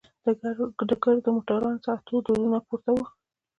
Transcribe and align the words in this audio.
له 0.85 0.93
ګردو 1.03 1.29
موټرانو 1.37 1.83
څخه 1.85 1.99
تور 2.07 2.21
دودونه 2.25 2.57
پورته 2.67 2.89
وو. 2.93 3.05